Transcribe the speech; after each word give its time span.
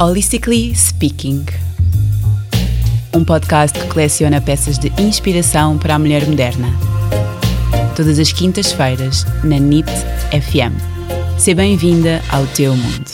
Holistically 0.00 0.74
Speaking 0.74 1.44
um 3.14 3.22
podcast 3.22 3.78
que 3.78 3.86
coleciona 3.86 4.40
peças 4.40 4.78
de 4.78 4.88
inspiração 4.98 5.76
para 5.76 5.96
a 5.96 5.98
mulher 5.98 6.26
moderna. 6.26 6.68
Todas 7.94 8.18
as 8.18 8.32
quintas-feiras, 8.32 9.26
na 9.44 9.58
NIT 9.58 9.90
FM. 10.30 10.72
Seja 11.38 11.54
bem-vinda 11.54 12.22
ao 12.30 12.46
teu 12.46 12.74
mundo. 12.74 13.10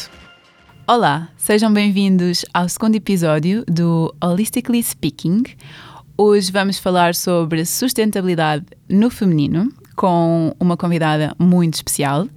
Olá, 0.86 1.28
sejam 1.36 1.72
bem-vindos 1.72 2.44
ao 2.54 2.68
segundo 2.68 2.94
episódio 2.94 3.64
do 3.66 4.14
Holistically 4.22 4.80
Speaking. 4.80 5.42
Hoje 6.16 6.52
vamos 6.52 6.78
falar 6.78 7.16
sobre 7.16 7.64
sustentabilidade 7.64 8.64
no 8.88 9.10
feminino 9.10 9.72
com 9.96 10.54
uma 10.60 10.76
convidada 10.76 11.34
muito 11.36 11.74
especial, 11.74 12.28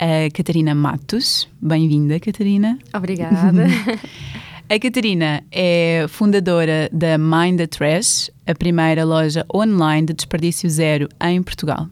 a 0.00 0.30
Catarina 0.32 0.74
Matos. 0.74 1.46
Bem-vinda, 1.60 2.18
Catarina. 2.18 2.78
Obrigada. 2.94 3.66
A 4.72 4.78
Catarina 4.78 5.42
é 5.50 6.06
fundadora 6.08 6.88
da 6.92 7.18
Mind 7.18 7.58
the 7.58 7.66
Trash, 7.66 8.30
a 8.46 8.54
primeira 8.54 9.04
loja 9.04 9.44
online 9.52 10.06
de 10.06 10.14
desperdício 10.14 10.70
zero 10.70 11.08
em 11.20 11.42
Portugal. 11.42 11.88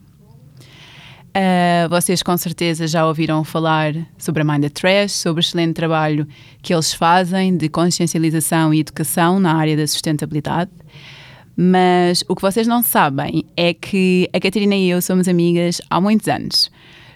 Uh, 1.30 1.88
vocês 1.90 2.22
com 2.22 2.36
certeza 2.36 2.86
já 2.86 3.04
ouviram 3.04 3.42
falar 3.42 3.94
sobre 4.16 4.42
a 4.42 4.44
Mind 4.44 4.62
the 4.62 4.68
Trash, 4.68 5.10
sobre 5.10 5.40
o 5.40 5.42
excelente 5.42 5.74
trabalho 5.74 6.24
que 6.62 6.72
eles 6.72 6.94
fazem 6.94 7.56
de 7.56 7.68
consciencialização 7.68 8.72
e 8.72 8.78
educação 8.78 9.40
na 9.40 9.56
área 9.56 9.76
da 9.76 9.86
sustentabilidade. 9.86 10.70
Mas 11.56 12.22
o 12.28 12.36
que 12.36 12.42
vocês 12.42 12.68
não 12.68 12.80
sabem 12.80 13.44
é 13.56 13.74
que 13.74 14.30
a 14.32 14.38
Catarina 14.38 14.76
e 14.76 14.88
eu 14.88 15.02
somos 15.02 15.26
amigas 15.26 15.80
há 15.90 16.00
muitos 16.00 16.28
anos. 16.28 16.70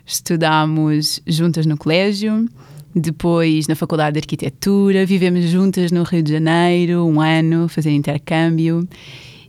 Estudámos 0.05 1.21
juntas 1.27 1.67
no 1.67 1.77
colégio, 1.77 2.49
depois, 2.95 3.67
na 3.69 3.75
Faculdade 3.75 4.15
de 4.15 4.19
Arquitetura, 4.19 5.07
vivemos 5.07 5.45
juntas 5.47 5.91
no 5.91 6.03
Rio 6.03 6.23
de 6.23 6.33
Janeiro, 6.33 7.07
um 7.07 7.21
ano, 7.21 7.67
fazer 7.69 7.91
intercâmbio. 7.91 8.87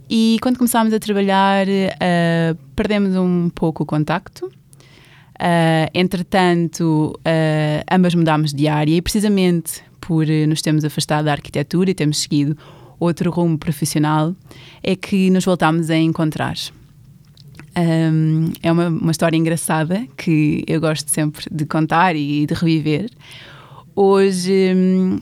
E 0.09 0.37
quando 0.41 0.57
começámos 0.57 0.93
a 0.93 0.99
trabalhar, 0.99 1.67
uh, 1.67 2.57
perdemos 2.75 3.15
um 3.17 3.49
pouco 3.49 3.83
o 3.83 3.85
contacto. 3.85 4.45
Uh, 4.45 5.89
entretanto, 5.93 7.13
uh, 7.17 7.83
ambas 7.91 8.15
mudámos 8.15 8.53
de 8.53 8.67
área 8.67 8.95
e, 8.95 9.01
precisamente 9.01 9.81
por 9.99 10.25
nos 10.47 10.61
termos 10.61 10.85
afastado 10.85 11.25
da 11.25 11.31
arquitetura 11.31 11.89
e 11.91 11.93
termos 11.93 12.19
seguido 12.19 12.57
outro 12.99 13.31
rumo 13.31 13.57
profissional, 13.57 14.33
é 14.81 14.95
que 14.95 15.29
nos 15.29 15.43
voltámos 15.43 15.89
a 15.89 15.97
encontrar. 15.97 16.55
Um, 17.75 18.51
é 18.61 18.71
uma, 18.71 18.87
uma 18.87 19.11
história 19.11 19.35
engraçada 19.35 20.05
que 20.15 20.63
eu 20.67 20.79
gosto 20.79 21.09
sempre 21.09 21.45
de 21.51 21.65
contar 21.65 22.15
e 22.15 22.45
de 22.45 22.53
reviver. 22.53 23.09
Hoje, 23.95 24.73
um, 24.75 25.19